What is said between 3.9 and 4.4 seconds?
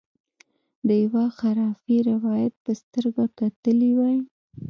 وای.